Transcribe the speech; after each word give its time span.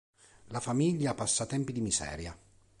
La 0.47 0.59
famiglia 0.59 1.13
passa 1.13 1.45
tempi 1.45 1.71
di 1.73 1.79
miseria. 1.79 2.35